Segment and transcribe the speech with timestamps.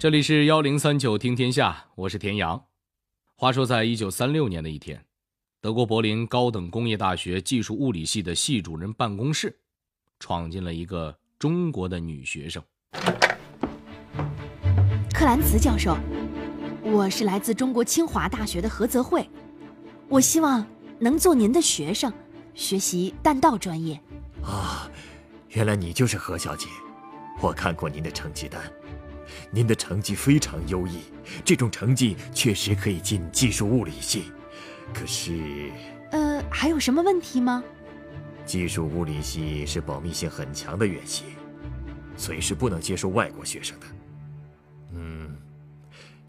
[0.00, 2.64] 这里是幺零三九听天下，我是田阳。
[3.36, 5.04] 话说，在一九三六年的一天，
[5.60, 9.60] 德国柏林高等工业大学技术物理系的系主任办公室，
[10.18, 12.62] 闯进了一个中国的女学生。
[15.12, 15.94] 克兰茨教授，
[16.82, 19.28] 我是来自中国清华大学的何泽慧，
[20.08, 20.66] 我希望
[20.98, 22.10] 能做您的学生，
[22.54, 24.00] 学习弹道专业。
[24.42, 24.90] 啊，
[25.50, 26.68] 原来你就是何小姐，
[27.42, 28.62] 我看过您的成绩单，
[29.50, 31.00] 您的成绩非常优异，
[31.44, 34.32] 这种成绩确实可以进技术物理系。
[34.92, 35.70] 可是，
[36.10, 37.62] 呃，还有什么问题吗？
[38.44, 41.24] 技术物理系是保密性很强的院系，
[42.16, 43.86] 所以是不能接受外国学生的。
[44.94, 45.36] 嗯，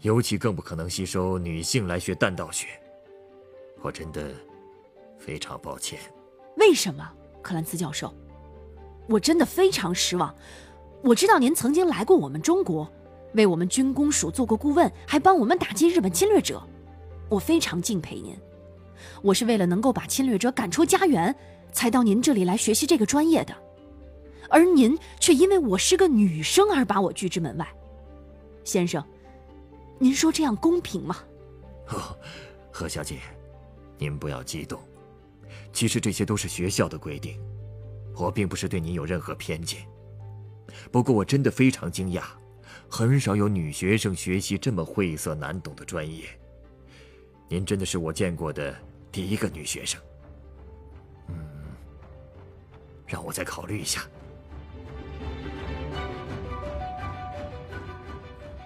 [0.02, 2.68] 尤其更不可能吸收女性来学弹道学。
[3.80, 4.30] 我真的
[5.18, 5.98] 非常抱歉。
[6.58, 7.08] 为什么？
[7.42, 8.14] 克兰茨教授，
[9.08, 10.32] 我真的非常失望。
[11.02, 12.88] 我知道您曾经来过我们中国，
[13.34, 16.62] 为我们军工署做过顾问，还帮我们打击日本侵略者。
[17.28, 18.36] 我非常敬佩您。
[19.20, 21.34] 我是为了能够把侵略者赶出家园，
[21.72, 23.54] 才到您这里来学习这个专业的。
[24.48, 27.66] 而您却因为我是个女生而把我拒之门外。
[28.62, 29.02] 先生，
[29.98, 31.16] 您说这样公平吗？
[31.88, 32.16] 哦，
[32.70, 33.18] 何小姐，
[33.98, 34.78] 您不要激动。
[35.72, 37.40] 其实这些都是学校的规定，
[38.14, 39.80] 我并不是对您有任何偏见。
[40.90, 42.22] 不过我真的非常惊讶，
[42.88, 46.24] 很少有女学生学习这么晦涩难懂的专业。
[47.48, 48.74] 您真的是我见过的
[49.10, 50.00] 第一个女学生。
[51.28, 51.34] 嗯，
[53.06, 54.02] 让我再考虑一下。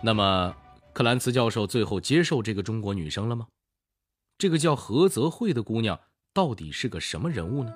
[0.02, 0.56] 那么，
[0.92, 3.48] 克兰茨教授最后接受这个中国女生了吗？
[4.38, 5.98] 这个叫何泽慧的姑娘。
[6.32, 7.72] 到底是个什么人物呢？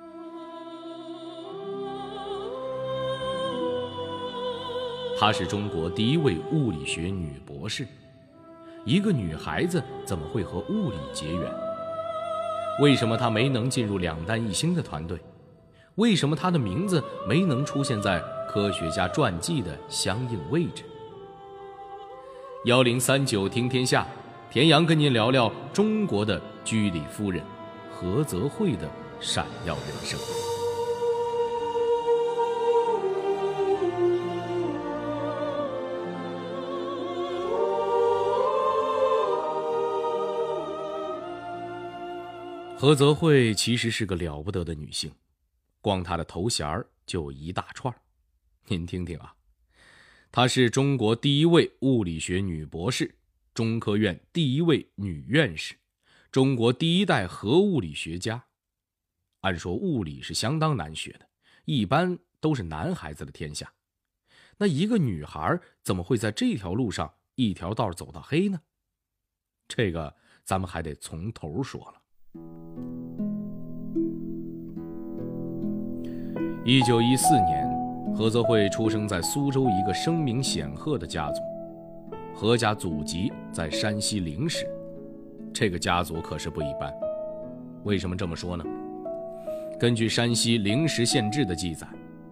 [5.21, 7.87] 她是中国第一位物理学女博士。
[8.85, 11.47] 一个女孩子怎么会和物理结缘？
[12.81, 15.19] 为什么她没能进入两弹一星的团队？
[15.93, 20.83] 为什么她的名字没能出现在科学家传记的相应位置？
[22.65, 24.07] 幺零三九听天下，
[24.49, 27.43] 田阳跟您聊聊中国的居里夫人。
[27.91, 28.89] 何泽慧的
[29.19, 30.19] 闪耀人生。
[42.81, 45.13] 何泽慧其实是个了不得的女性，
[45.81, 47.95] 光她的头衔就一大串
[48.65, 49.35] 您听听啊，
[50.31, 53.13] 她是中国第一位物理学女博士，
[53.53, 55.75] 中科院第一位女院士。
[56.31, 58.43] 中国第一代核物理学家，
[59.41, 61.29] 按说物理是相当难学的，
[61.65, 63.71] 一般都是男孩子的天下。
[64.57, 68.59] 那一个女孩怎么会在这条路上一条道走到黑呢？
[69.67, 72.01] 这个咱们还得从头说了。
[76.63, 77.67] 一九一四年，
[78.15, 81.41] 何泽慧出生在苏州一个声名显赫的家族，
[82.35, 84.67] 何家祖籍在山西灵石。
[85.51, 86.93] 这个家族可是不一般，
[87.83, 88.63] 为什么这么说呢？
[89.79, 91.87] 根据山西灵石县志的记载，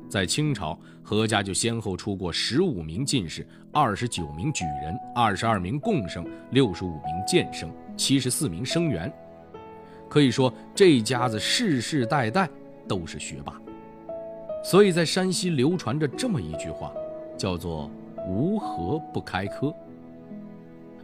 [0.07, 9.11] 在清朝，何家就先后出过十五名进士、二十九名举人、二十二名贡生、六十五名荐生、七十四名生员，
[10.07, 12.47] 可以说这家子世世代代
[12.87, 13.59] 都是学霸。
[14.63, 16.91] 所以在山西流传着这么一句话，
[17.37, 17.89] 叫做
[18.27, 19.73] “无何不开科”。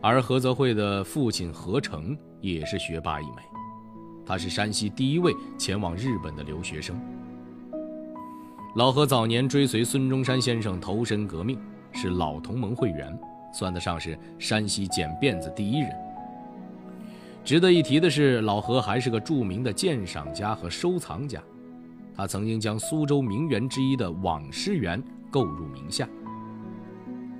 [0.01, 3.41] 而何泽慧的父亲何成也是学霸一枚，
[4.25, 6.99] 他是山西第一位前往日本的留学生。
[8.75, 11.57] 老何早年追随孙中山先生投身革命，
[11.91, 13.17] 是老同盟会员，
[13.53, 15.89] 算得上是山西剪辫子第一人。
[17.43, 21.41] 值得一提的是，老何还是个著名的鉴赏家和收藏家，
[22.16, 26.08] 他曾经将苏州名园之一的网师园购入名下。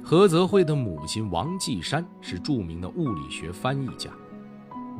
[0.04, 4.12] 何泽慧的母亲王继山是著名的物理学翻译家，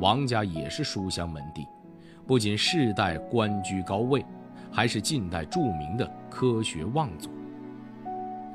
[0.00, 1.64] 王家也是书香门第，
[2.26, 4.24] 不仅世代官居高位，
[4.72, 7.30] 还是近代著名的科学望族。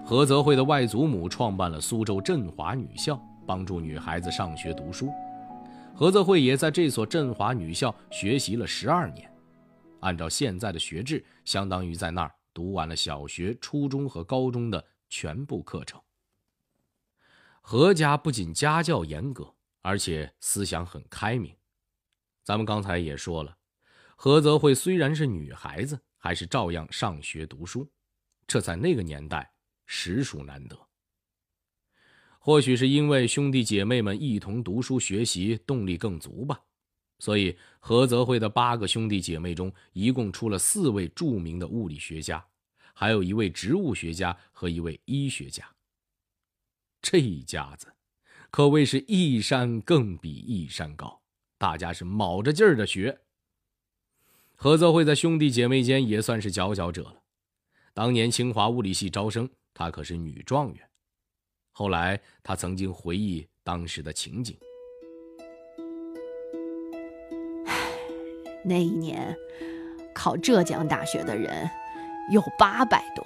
[0.03, 5.09] 何泽慧的外祖母创办了苏州振华女校，帮助女孩子上学读书。
[5.93, 9.30] 何泽慧也在这所振华女校学习了十二年，
[10.01, 15.99] 按照现在的学制，相当于在那儿读完了小学、初中和高中的全部课程。
[17.61, 21.55] 何家不仅家教严格，而且思想很开明。
[22.43, 23.57] 咱们刚才也说了，
[24.15, 27.87] 何泽慧虽然是女孩子，还是照样上学读书，
[28.47, 29.53] 这在那个年代
[29.85, 30.77] 实属难得。
[32.39, 36.59] 或许是因为兄弟姐妹们一同读书学习，动力更足吧，
[37.21, 42.43] 所以何泽慧的八个兄弟姐妹中，一共出了四位著名的物理学家，
[42.95, 45.63] 还有一位植物学家和一位医学家。
[46.99, 47.93] 这一家子
[48.49, 51.21] 可谓是一山更比一山高，
[51.59, 53.19] 大家是卯着劲儿的学。
[54.55, 57.21] 何泽慧在兄弟姐妹间也算是佼佼者了，
[57.93, 60.89] 当年清华物理系招生，她可是女状元。
[61.71, 64.57] 后来，她曾经回忆当时的情景。
[68.63, 69.35] 那一年
[70.13, 71.69] 考浙江大学的人
[72.31, 73.25] 有八百多，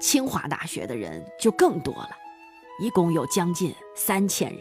[0.00, 2.10] 清华大学的人就更多了，
[2.80, 4.60] 一共有将近三千人。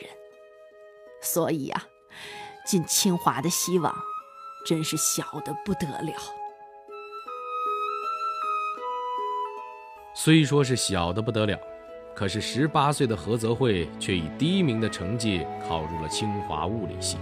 [1.21, 1.83] 所以啊，
[2.65, 3.95] 进清华的希望
[4.65, 6.13] 真是小的不得了。
[10.13, 11.57] 虽说是小的不得了。
[12.13, 17.17] 可是，十八岁的何泽慧却以第一名的成绩考入了清华物理系。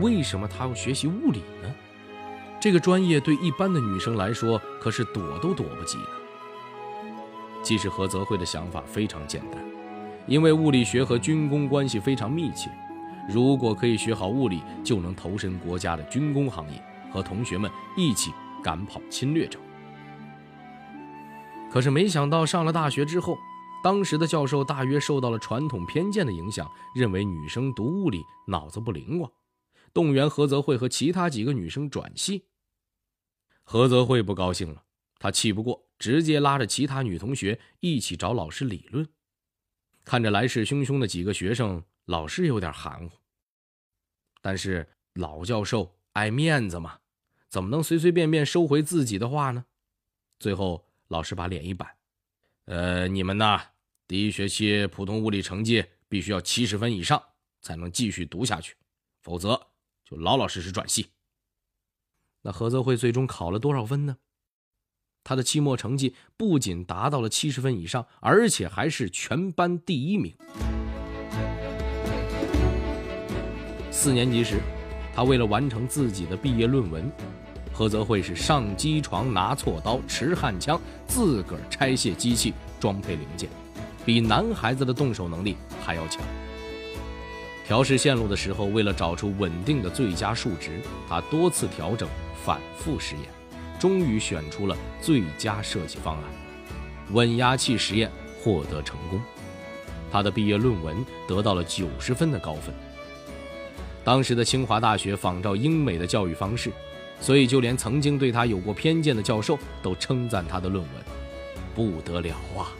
[0.00, 1.74] 为什么她要学习物理呢？
[2.60, 6.08] 这个专业对一般的女生来说可是躲都躲不及的。
[7.62, 9.62] 其实，何泽慧的想法非常简单，
[10.26, 12.70] 因为物理学和军工关系非常密切。
[13.28, 19.58] 如果可以学好物理，就能投身国家的军工行业，和同学们一起赶跑侵略者。
[21.70, 23.36] 可是没想到，上了大学之后，
[23.84, 29.30] 当时的教授大约受到了传统偏见的影响，认为女生读物理脑子不灵光，
[29.92, 32.46] 动员何泽慧和其他几个女生转系。
[33.62, 34.84] 何泽慧不高兴了，
[35.18, 39.08] 她气不过，直接拉着其他女同学一起找老师理论。
[40.04, 43.18] 看着来势汹汹的几个学生，老师有点含糊。
[44.40, 47.00] 但是老教授爱面子嘛，
[47.48, 49.64] 怎么能随随便便收回自己的话呢？
[50.38, 50.84] 最后。
[51.08, 51.96] 老师把脸一板，
[52.66, 53.58] 呃，你们呢？
[54.06, 57.22] 第一学期普通物理成绩必须要七十分以上
[57.62, 58.76] 才能继续读下去，
[59.22, 59.58] 否则
[60.08, 61.08] 就老老实实转系。
[62.42, 64.16] 那何泽慧最终考了多少分呢？
[65.24, 70.34] 他的期末成绩不仅达到了七十分以上，而且还是全班第一名。
[73.90, 74.60] 四年级时，
[75.14, 77.10] 他为了完成自己的毕业论文。
[77.70, 83.50] 何泽慧是上机床拿锉刀持焊枪，自个儿拆卸机器装配零件，
[84.06, 86.22] 比男孩子的动手能力还要强。
[87.68, 92.08] 调试线路的时候，为了找出稳定的最佳数值，他多次调整，
[92.42, 93.24] 反复实验，
[93.78, 96.24] 终于选出了最佳设计方案——
[97.12, 98.10] 稳压器实验，
[98.42, 99.20] 获得成功。
[100.10, 102.74] 他的毕业论文得到了九十分的高分。
[104.02, 106.72] 当时的清华大学仿照英美的教育方式。
[107.20, 111.04] 所以，就连曾经对他有过偏见的教授都称赞他的论文
[111.74, 112.72] 不得了啊！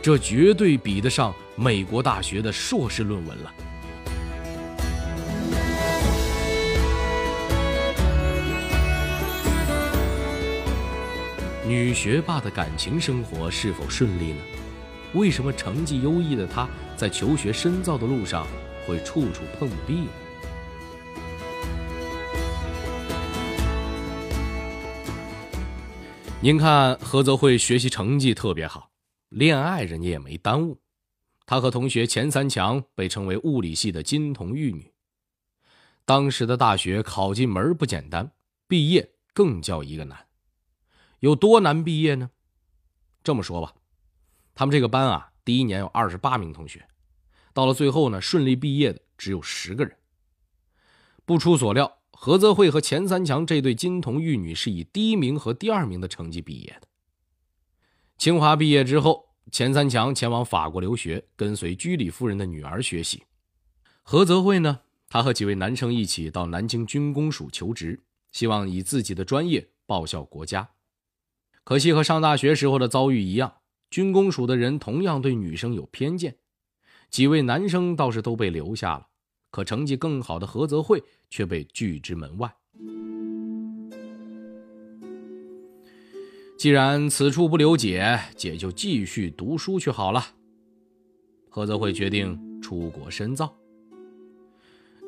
[0.00, 3.54] 这绝对比得上美国大学的硕士论文了。
[11.66, 14.40] 女学霸的感情生活是否顺利呢？
[15.14, 18.46] 为什么成绩优异的她在求学深造的路上
[18.86, 20.08] 会处处碰壁呢？
[26.42, 28.90] 您看，何泽慧学习成绩特别好，
[29.30, 30.78] 恋爱人家也没耽误。
[31.46, 34.92] 她和同学钱三强被称为物理系的金童玉女。
[36.04, 38.30] 当时的大学考进门不简单，
[38.68, 40.26] 毕业更叫一个难。
[41.20, 42.30] 有多难毕业呢？
[43.22, 43.74] 这么说吧，
[44.54, 46.86] 他们这个班啊，第一年有二十八名同学，
[47.52, 49.96] 到了最后呢，顺利毕业的只有十个人。
[51.24, 51.98] 不出所料。
[52.16, 56.86] 何泽慧和钱三强这对金童玉女是以第一名和第二名的成绩毕业的。
[58.16, 63.24] 清华毕业之后，钱三强前往法国留学，跟随居里夫人的女儿学习。
[64.02, 70.70] 何泽慧呢，他和几位男生一起到南京军工署求职，希望以自己的专业报效国家。
[71.64, 73.54] 可惜和上大学时候的遭遇一样，
[73.90, 76.36] 军工署的人同样对女生有偏见，
[77.10, 79.08] 几位男生倒是都被留下了。
[79.50, 82.54] 可成绩更好的何泽慧却被拒之门外。
[86.58, 90.22] 既然此处不留姐，姐就继续读书去好了。
[91.48, 93.56] 何泽慧决定出国深造。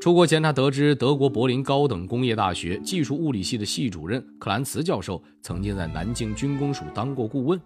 [0.07, 7.61] 出国前，他得知德国柏林高等工业大学技术物理系的系主任克兰茨教授曾经在南京军工署当过顾问，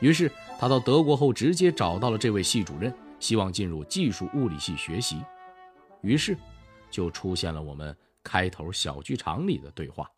[0.00, 5.22] 于是他到德国后直接找到了这位系主任，希望进入技术物理系学习。
[6.02, 6.36] 于是，
[6.90, 10.10] 就出现了我们开头小剧场里的对话。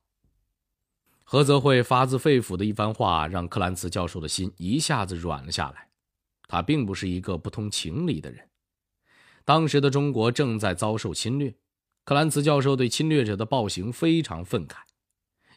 [1.22, 5.86] 何泽慧发自肺腑的一番话，让克兰茨教授的心一下子软了下来。
[6.48, 8.42] 他并不是一个不通情理的人。
[9.44, 11.54] 当时的中国正在遭受侵略，
[12.04, 14.76] 克兰茨教授对侵略者的暴行非常愤慨。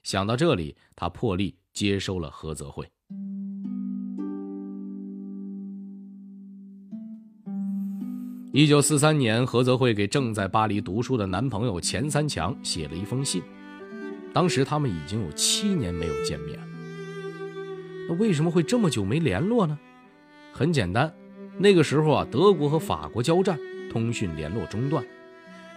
[0.02, 2.88] 想到这里，他破例接收了何泽慧。
[8.54, 13.44] 一九四三年，何泽慧给正在巴黎读书的男朋友钱三强写了一封信。
[14.34, 16.68] 当时他们已经有七年没有见面了。
[18.08, 19.78] 那为什么会这么久没联络呢？
[20.54, 21.14] 很简单，
[21.58, 23.60] 那个时候啊，德国和法国交战，
[23.92, 25.04] 通讯联络中断，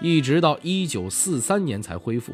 [0.00, 2.32] 一直到一九四三年才恢复。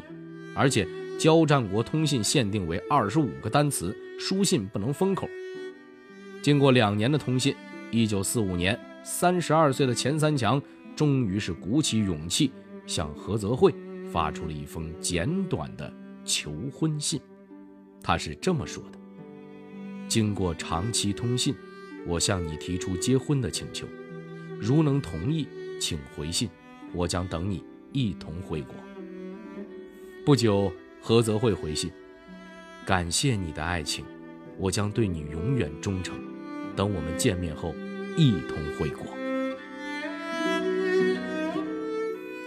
[0.55, 0.87] 而且
[1.19, 5.29] 交战国通信限定为二十五个单词，书信不能封口。
[6.41, 7.55] 经过两年的通信，
[7.91, 8.79] 一九四五年。
[9.07, 10.59] 三十二岁的钱三强
[10.95, 12.51] 终于是鼓起勇气，
[12.87, 13.71] 向何泽慧
[14.11, 17.21] 发出了一封简短的求婚信。
[18.01, 18.97] 他是这么说的
[20.09, 21.53] ：“经过长期通信，
[22.07, 23.85] 我向你提出结婚的请求，
[24.59, 25.47] 如能同意，
[25.79, 26.49] 请回信，
[26.93, 28.75] 我将等你一同回国。”
[30.25, 31.91] 不久，何泽慧回信
[32.85, 34.05] ：“感谢你的爱情，
[34.57, 36.15] 我将对你永远忠诚。
[36.75, 37.73] 等我们见面后。”
[38.17, 39.05] 一同回国。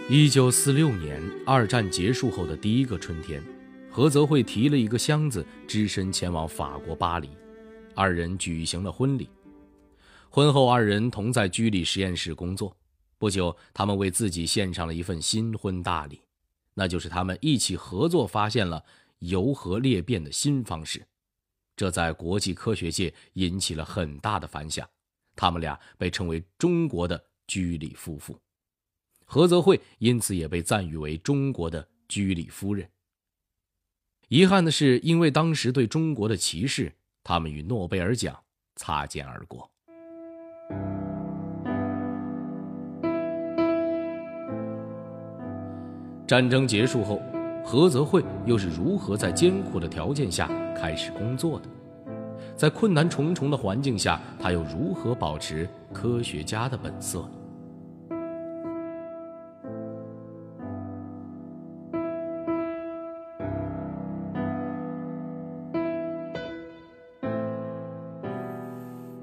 [0.09, 3.39] 一九四六年，二战结束后的第一个春天，
[3.91, 7.29] 何泽慧提了一个箱子，只身前往法国巴黎，
[7.93, 9.29] 二人举行了婚礼。
[10.31, 12.75] 婚后，二人同在居里实验室工作。
[13.19, 16.21] 不久，他们为自己献上了一份新婚大礼，
[16.73, 18.83] 那就是他们一起合作发现了
[19.19, 21.05] 铀核裂变的新方式。
[21.75, 24.89] 这在国际科学界引起了很大的反响。
[25.35, 28.37] 他们俩被称为中国的居里夫妇，
[29.25, 32.89] 何泽慧因此也被赞誉为中国的居里夫人。
[34.27, 38.43] 遗憾的是，因为当时对中国的歧视，他们与诺贝尔奖
[38.75, 39.69] 擦肩而过。
[46.29, 47.19] 战争结束后，
[47.65, 51.67] 何泽慧又是如何在艰苦的条件下开始工作的？
[52.55, 57.27] 在困难重重的环境下，他又如何保持科学家的本色？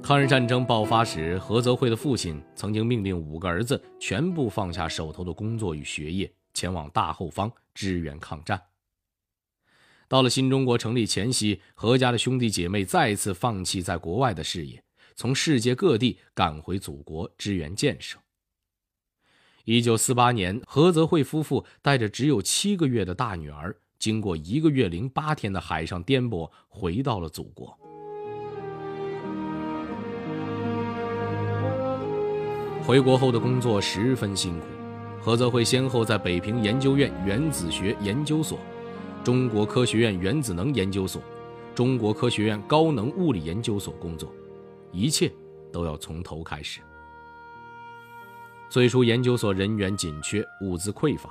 [0.03, 8.61] 抗日战争爆发时，何泽慧的父亲曾经命令五个儿子全部放下手头的工作与学业，前往大后方支援抗战。
[10.09, 14.83] 到了新中国成立前夕，何家的兄弟姐妹再次放弃在国外的事业，
[15.15, 18.17] 从世界各地赶回祖国支援建设。
[19.65, 27.77] 一九四八年，何泽慧夫妇带着只有七个月的大女儿，经过一个月零八天的海上颠簸，回到了祖国。
[32.85, 34.67] 回国后的工作十分辛苦，
[35.27, 38.61] 何泽慧先后在北平研究院原子学研究所。
[39.25, 41.21] 中国科学院原子能研究所、
[41.75, 44.33] 中国科学院高能物理研究所工作，
[44.93, 45.29] 一切
[45.73, 46.81] 都要从头开始。
[48.69, 51.31] 最初研究所人员紧缺，物资匮乏，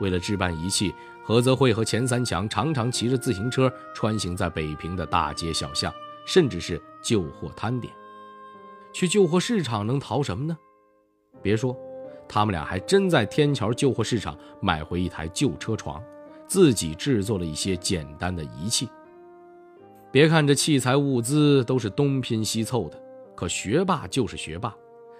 [0.00, 5.92] 为了置办仪器，何泽慧和钱三强常常骑着自行车穿行在北平的大街小巷，
[6.24, 7.92] 甚至是旧货摊点。
[8.94, 10.56] 去旧货市场能淘什么呢？
[11.42, 11.76] 别说，
[12.28, 16.02] 他们俩还真在天桥旧货市场买回一台旧车床。
[16.46, 18.86] 自己制作了一些简单的仪器。
[20.12, 23.02] 别看这器材物资都是东拼西凑的，
[23.34, 24.72] 可学霸就是学霸，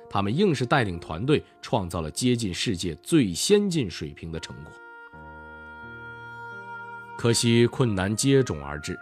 [0.09, 4.73] 他们硬是带领团队创造了接近世界最先进水平的成果。
[7.17, 8.97] 可惜困难接踵而至，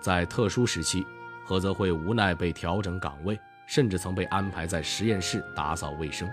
[0.00, 1.06] 在特殊时期，
[1.44, 6.28] 何泽慧无奈被调整岗位，甚至曾被安排在实验室打扫卫生。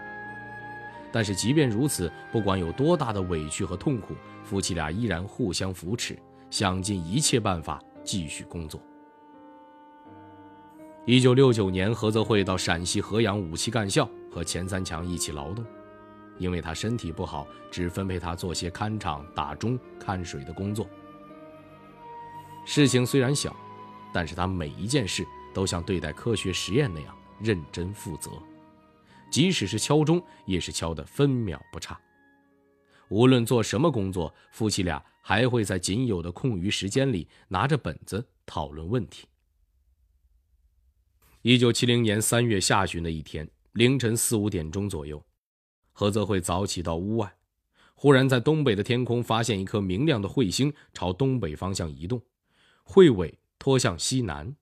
[1.13, 6.17] 但是即便如此，不管有多大的委屈和痛苦，夫妻俩依然互相扶持，
[6.50, 8.82] 想尽一切办法继续工作。
[11.05, 15.63] 一九六九年，何泽慧到陕西合阳武器干校和钱三强一起劳动，
[16.39, 20.88] 因为他身体不好，只分配他做些看场、打钟、看水的工作。
[22.65, 23.55] 事情虽然小，
[24.12, 28.32] 但是他每一件事都像对待科学实验那样认真负责。
[29.33, 31.99] 即使是敲钟，也是敲得分秒不差。
[33.09, 39.25] 无论做什么工作，夫妻俩还会在仅有的空余时间里拿着本子讨论问题。
[41.41, 45.25] 一九七零年三月下旬的一天凌晨四五点钟左右，
[45.93, 47.35] 何泽慧早起到屋外，
[47.95, 52.21] 忽然在东北的天空发现一颗明亮的彗星朝东北方向移动，
[52.85, 54.55] 彗尾拖向西南。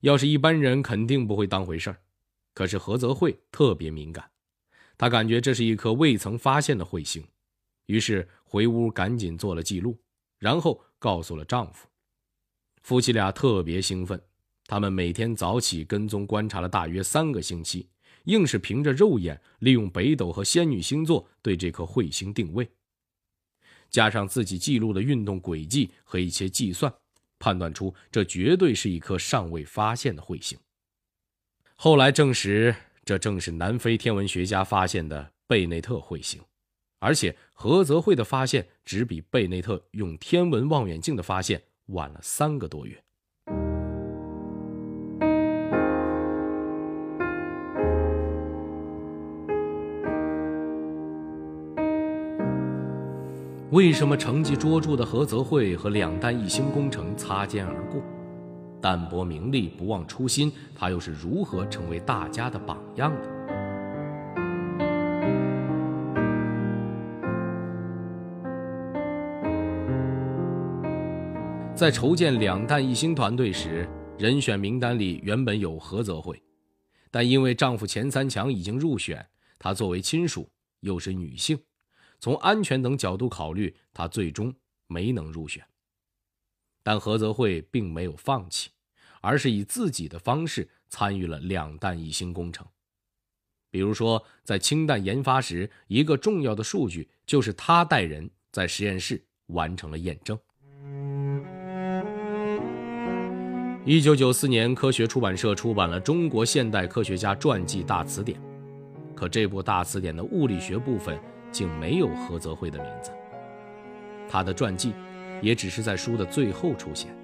[0.00, 2.00] 要是一般人肯定不会当回事儿，
[2.54, 4.30] 可是何泽慧特别敏感，
[4.96, 7.22] 她感觉这是一颗未曾发现的彗星，
[7.86, 9.98] 于是回屋赶紧做了记录，
[10.38, 11.86] 然后告诉了丈夫。
[12.82, 14.22] 夫妻俩特别兴奋，
[14.66, 17.88] 他们每天早起跟踪观察了大约三个星期，
[18.24, 22.70] 硬是凭着肉眼利用北斗和仙女星座对这颗彗星定位，
[23.90, 26.92] 加上自己记录的运动轨迹和一些计算。
[27.38, 30.58] 判断出这绝对是一颗尚未发现的彗星。
[31.76, 36.40] 后来证实，这正是南非天文学家发现的贝内特彗星，
[37.00, 43.02] 而且何泽慧的发现只比贝内特用天文望远镜的发现晚了三个多月。
[53.70, 58.00] 为什么成绩卓著的何泽慧和两弹一星工程擦肩而过？
[58.84, 63.34] 淡泊名利，不忘初心，他又是如何成为大家的榜样的？
[71.74, 73.88] 在筹建两弹一星团队时，
[74.18, 76.42] 人选名单里原本有何泽慧，
[77.10, 79.26] 但因为丈夫钱三强已经入选，
[79.58, 80.46] 她作为亲属，
[80.80, 81.58] 又是女性。
[82.20, 84.52] 从安全等角度考虑，她最终
[84.88, 85.64] 没能入选。
[86.82, 88.68] 但何泽慧并没有放弃，
[89.24, 92.66] 而是以自己的方式参与了两弹一星工程。
[93.70, 100.38] 比如说，在氢弹研发时，一个重要的数据就是他带人在实验室完成了验证。
[103.84, 108.38] 一九九四年，科学出版社出版了《中国现代科学家传记大词典》，
[109.14, 111.18] 可这部大词典的物理学部分。
[111.54, 113.12] 竟没有何泽慧的名字，
[114.28, 114.92] 他的传记
[115.40, 117.16] 也只是在书的最后出现。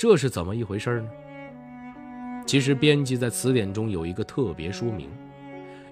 [0.00, 1.10] 这是怎么一回事呢？
[2.46, 5.10] 其实编辑在词典中有一个特别说明：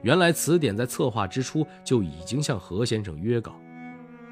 [0.01, 3.61] 原来词典在策划之初就已经向何先生约稿，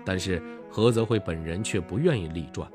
[0.03, 2.67] 但是何泽慧本人却不愿意立传。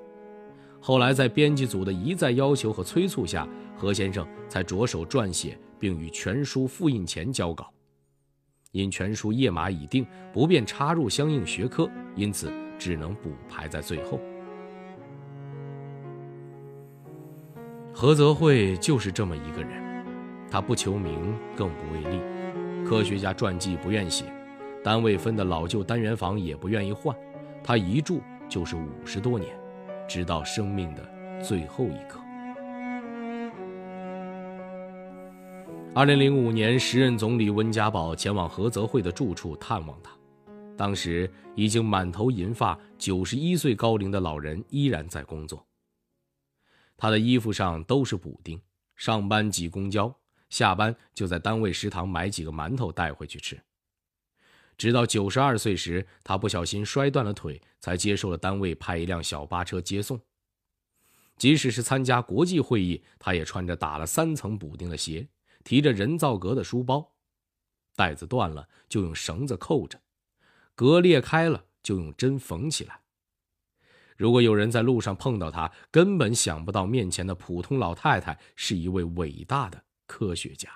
[0.80, 7.74] 后来在编辑组的一再要求和催促下，何先生才着手撰写，并于全书复印前交稿。
[8.74, 14.20] 因全书页码已定，不便插入相应学科，因此只能补排在最后。
[17.94, 20.06] 何泽慧就是这么一个人，
[20.50, 22.20] 他不求名，更不为利，
[22.86, 24.26] 科学家传记不愿写，
[24.84, 27.16] 单位分的老旧单元房也不愿意换，
[27.64, 29.52] 他一住就是五十多年，
[30.08, 31.08] 直到生命的
[31.44, 32.20] 最后一刻。
[35.94, 40.12] 二零零五年，时任总理温家宝前往何泽慧的住处探望他。
[40.78, 45.64] 当时已经满头银发、九十一岁高龄的老人依然在工作。
[47.02, 48.62] 他的衣服上都是补丁，
[48.96, 50.16] 上班挤公交，
[50.52, 53.60] 下班就在单位食堂买几个馒头带回去吃。
[54.78, 60.22] 直到九十二岁时，他不小心摔断了腿，才接受了单位派一辆小巴车接送。
[61.38, 65.28] 即使是参加国际会议，他也穿着打了三层补丁的鞋。
[65.64, 67.14] 提着人造革的书包，
[67.96, 70.00] 带子断了就用绳子扣着，
[70.76, 73.01] 革裂开了就用针缝起来。
[74.22, 80.70] 如果有人在路上碰到他，根本想不到面前的普通老太太是一位伟大的科学家。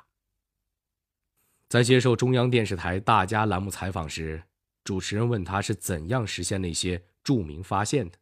[1.69, 4.41] 在接受中央电视台《大家》栏目采访时，
[4.83, 8.17] 主持人问他是怎样实现那些著名发现的，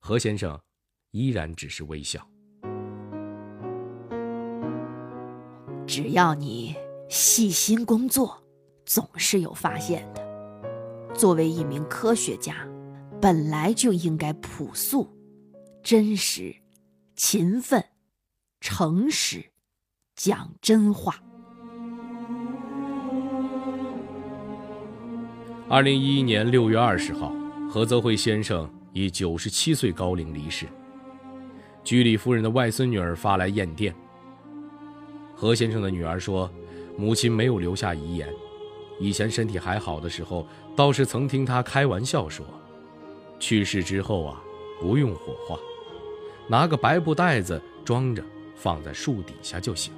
[0.00, 0.60] 何先生
[1.12, 2.28] 依然只是微笑。
[5.86, 6.74] 只要你
[7.08, 8.42] 细心工作，
[8.84, 11.14] 总是有发现的。
[11.14, 12.66] 作为一名科学家，
[13.24, 15.08] 本来就应该朴素、
[15.82, 16.54] 真实、
[17.16, 17.82] 勤奋、
[18.60, 19.42] 诚实，
[20.14, 21.14] 讲真话。
[25.70, 27.32] 二零一一年六月二十号，
[27.66, 30.66] 何泽慧先生以九十七岁高龄离世。
[31.82, 33.94] 居里夫人的外孙女儿发来唁电。
[35.34, 36.52] 何先生的女儿说
[36.98, 38.28] ：“母亲没有留下遗言。
[39.00, 42.44] 以前身体还好的时候，倒是曾听她开玩笑说，
[43.44, 44.42] 去世之后啊，
[44.80, 45.58] 不用火化，
[46.48, 49.92] 拿个白布袋子装着，放在树底下就行，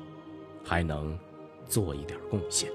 [0.64, 1.16] 还能
[1.68, 2.68] 做一点贡献。”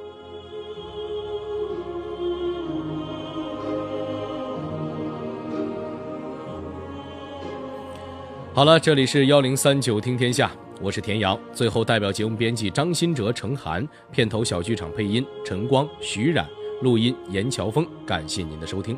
[8.54, 10.50] 好了，这里是幺零三九听天下。
[10.80, 16.48] 我是田阳，最后代表节目编辑张新哲、程涵，片头小剧场配音陈光、徐冉，
[16.82, 17.86] 录音严乔峰。
[18.06, 18.98] 感谢您的收听。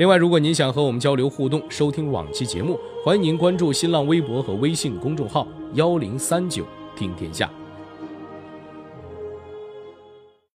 [0.00, 6.64] 另外，如果您想和我们交流互动、收听往期节目，欢迎您关注新浪微博和微信公众号“幺零三九
[6.96, 7.50] 听天下”。